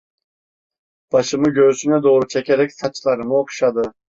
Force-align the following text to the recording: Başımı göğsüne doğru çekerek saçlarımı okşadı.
Başımı 1.11 1.49
göğsüne 1.53 2.03
doğru 2.03 2.27
çekerek 2.27 2.73
saçlarımı 2.73 3.37
okşadı. 3.37 3.93